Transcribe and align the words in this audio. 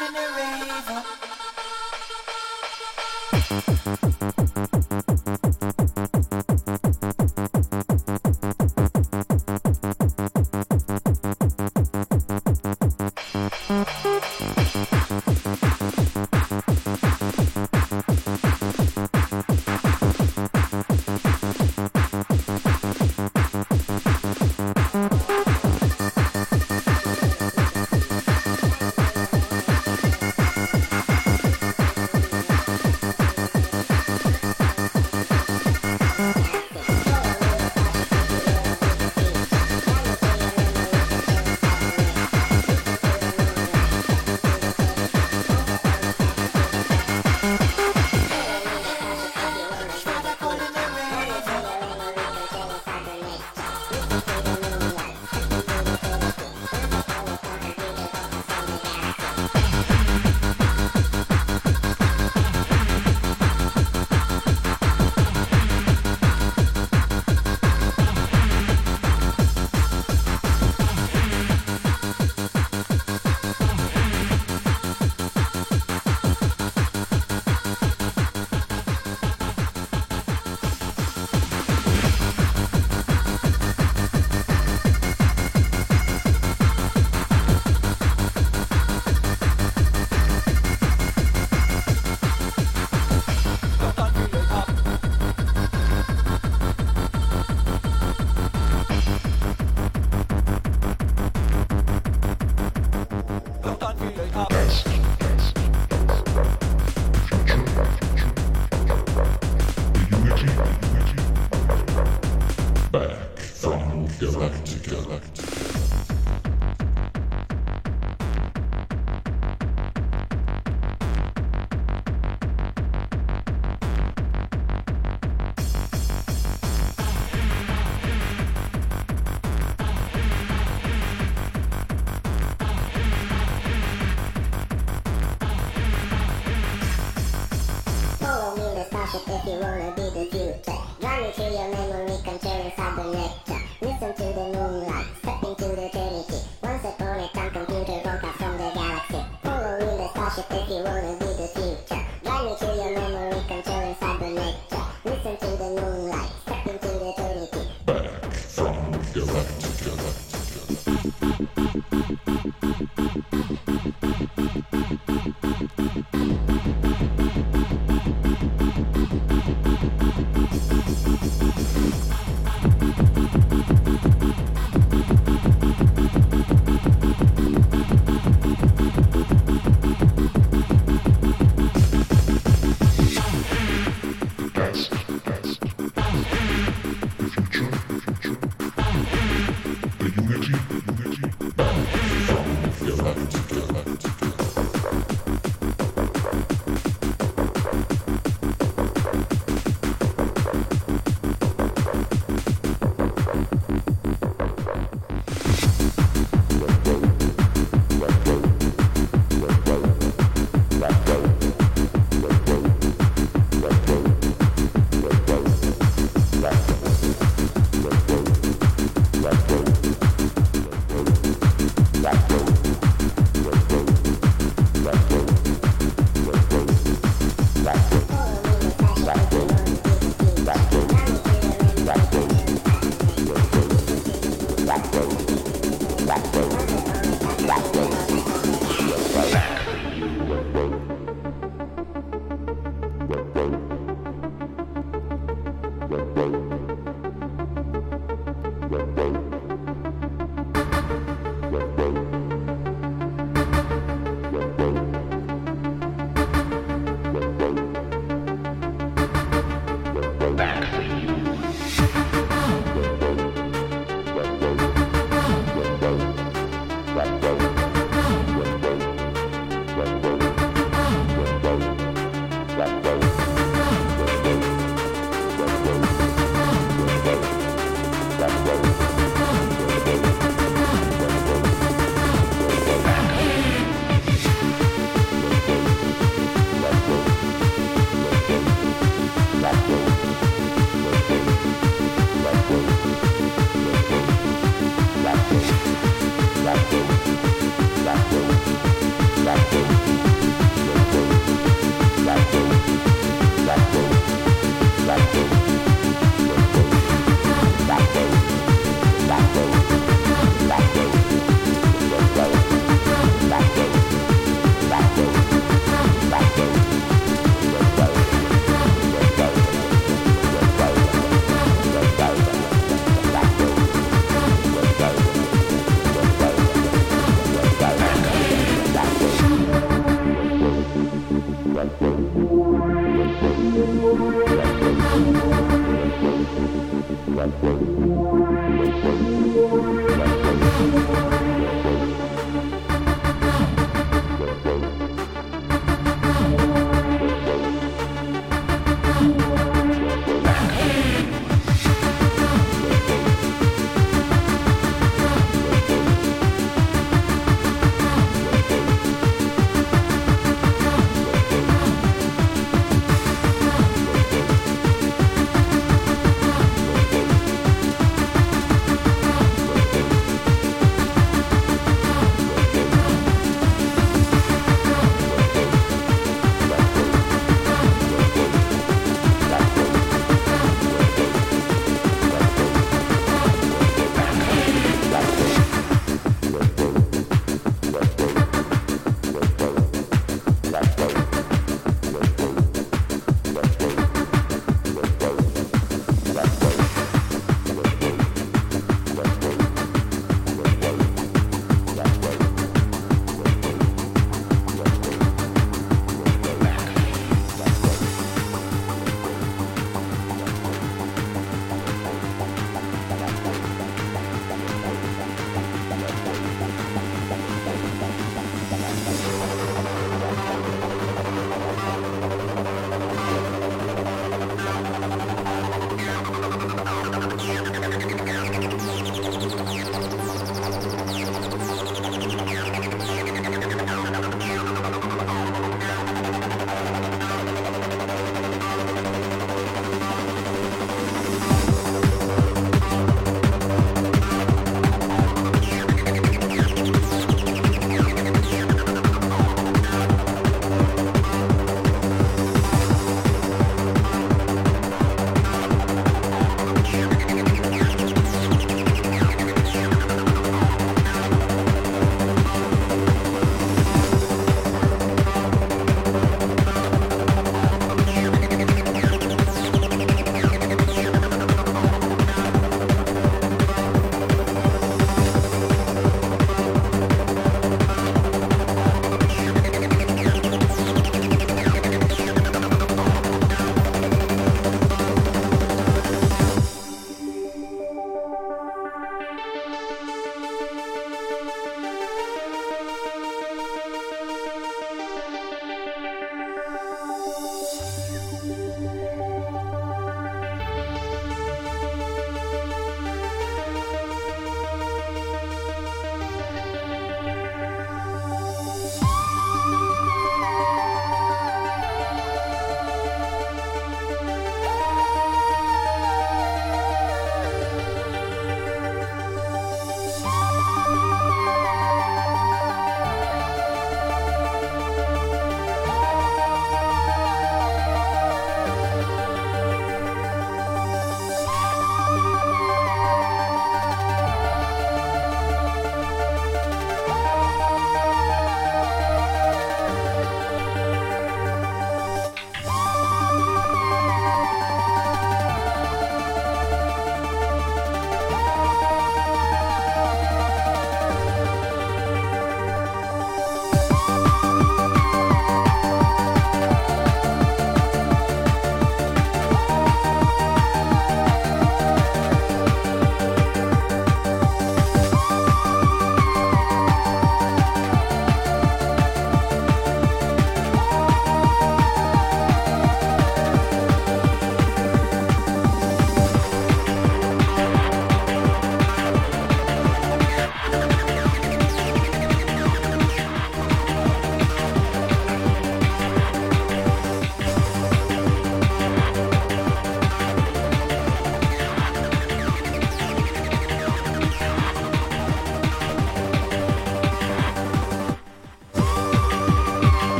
ordinary 0.00 0.30
raver. 0.68 1.02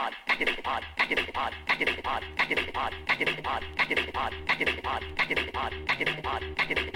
pod, 0.00 0.14
activate 0.28 0.56
the 0.56 0.62
pod, 0.62 0.82
activate 0.96 1.26
the 1.26 1.32
pod, 1.32 1.52
activate 1.68 1.96
the 1.96 2.02
pod, 2.02 2.22
activate 2.38 2.66
the 2.66 2.72
pod, 2.72 2.94
activate 3.08 3.36
the 3.36 3.42
pod, 3.42 3.62
activate 3.76 4.06
the 4.06 4.12
pod, 4.12 4.32
activate 4.48 4.76
the 4.76 4.82
pod, 4.82 5.02
activate 5.18 5.46
the 5.46 5.52
pod, 5.52 5.72
activate 5.88 6.16
the 6.16 6.16
pod, 6.16 6.16
activate 6.16 6.16
the 6.16 6.22
pod, 6.22 6.42
activate 6.56 6.76
the 6.76 6.82
pod, 6.84 6.89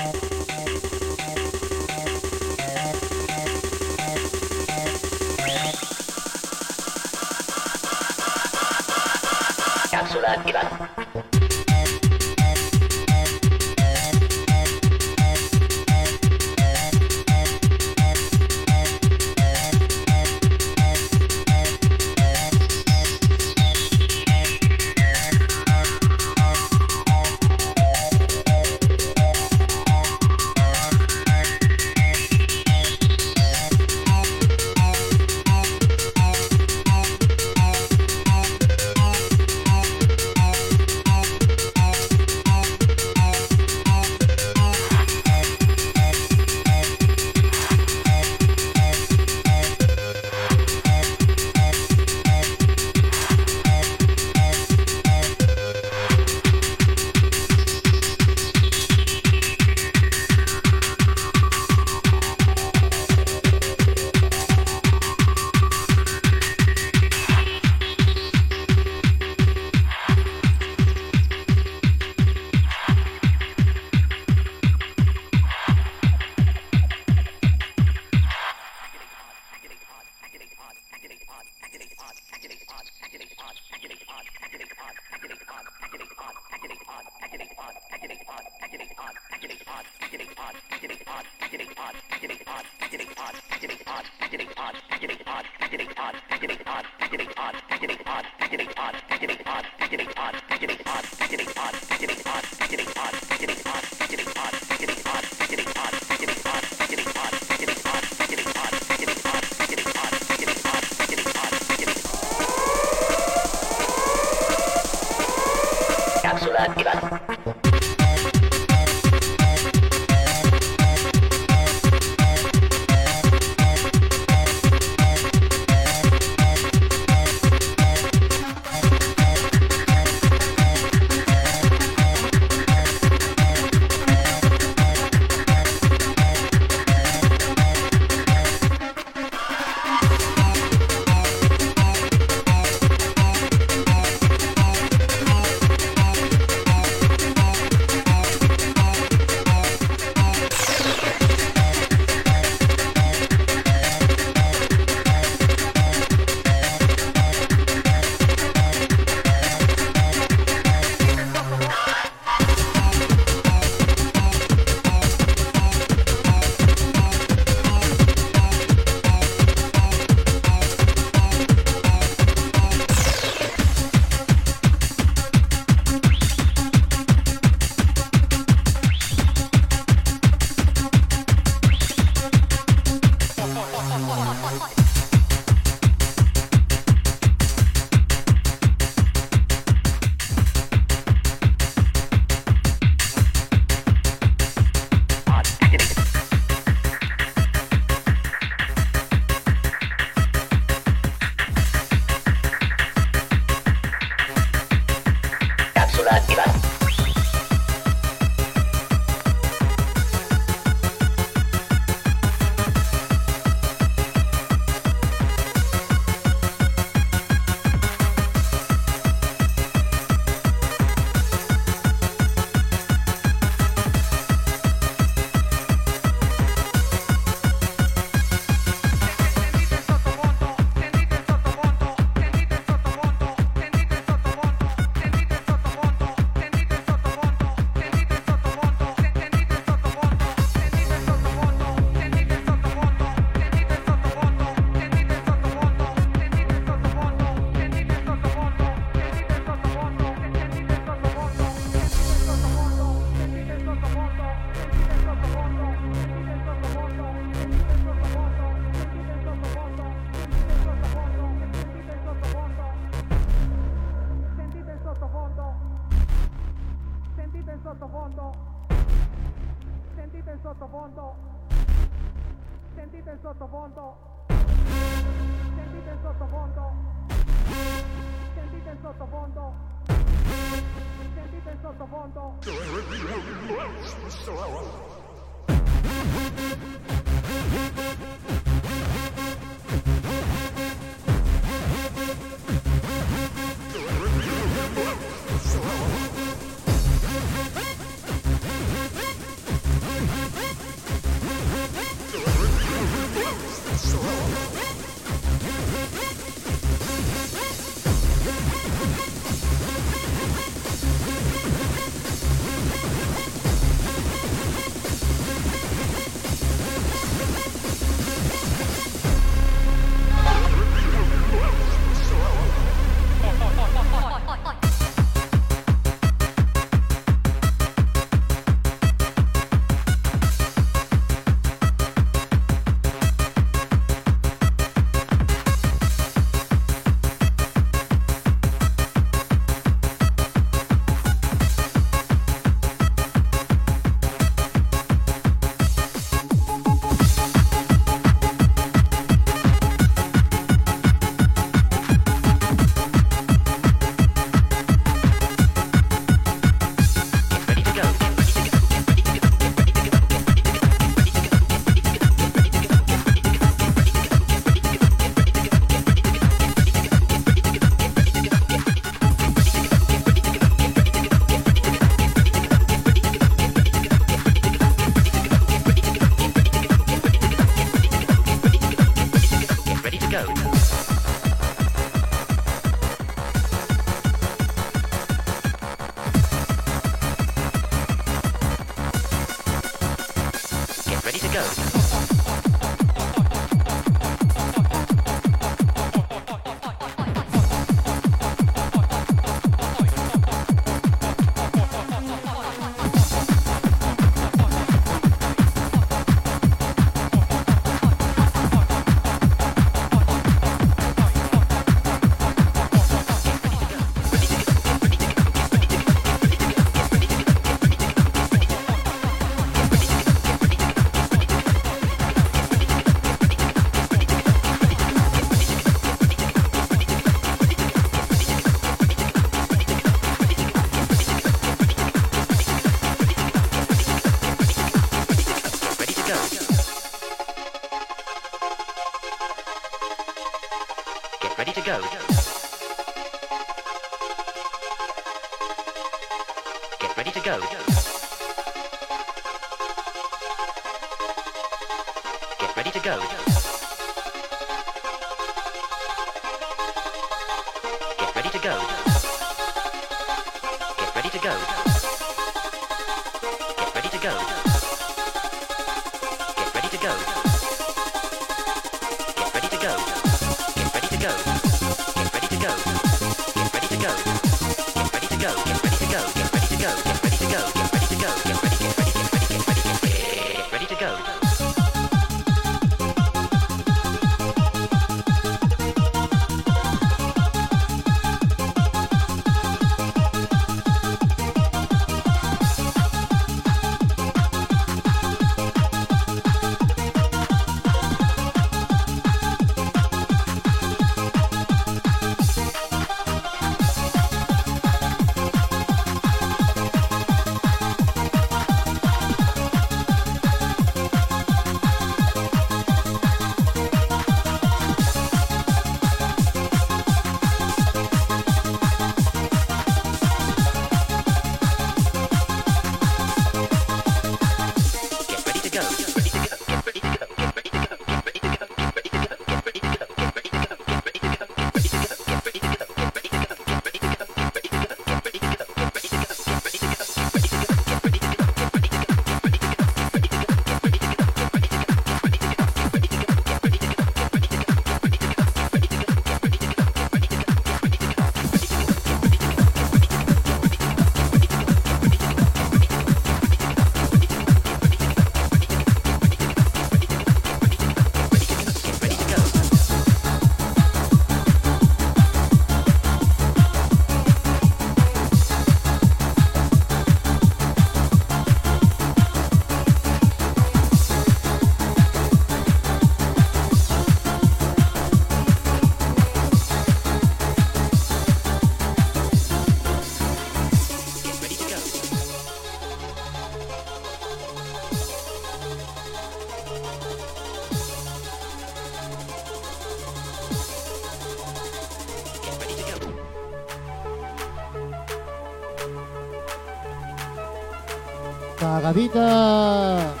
vida. 598.71 600.00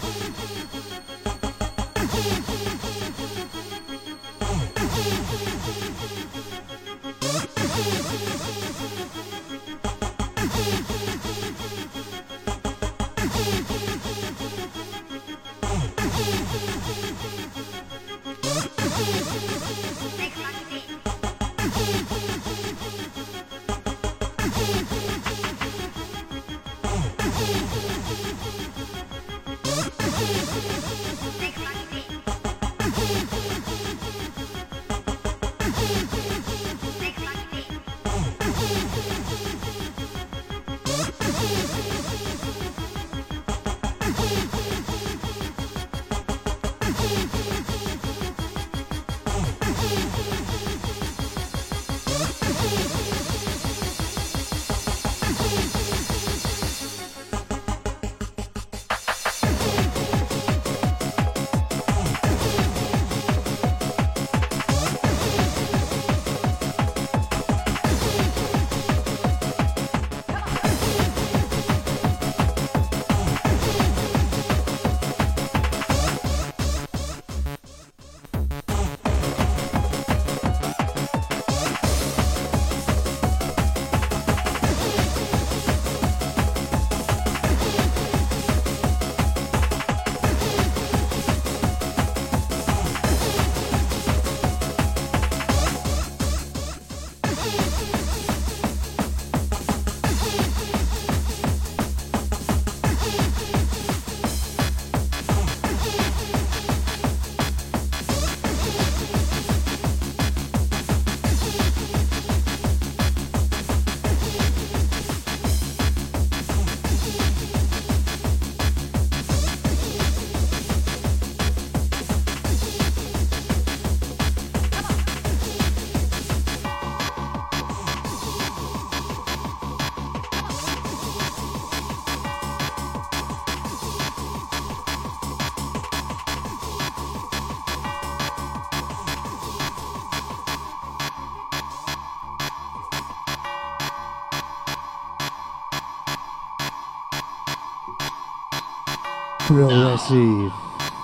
Progressive. 149.51 150.53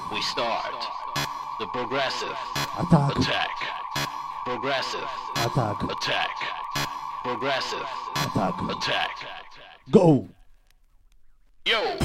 We 0.10 0.22
start 0.22 0.74
the 1.60 1.66
progressive 1.68 2.32
Attack. 2.80 3.18
attack. 3.18 3.50
Progressive 4.46 5.10
Attack. 5.36 5.84
attack. 5.84 6.30
Progressive 7.24 7.86
Attack. 8.16 8.62
attack. 8.72 9.10
Go. 9.92 10.30
Yo! 11.66 11.98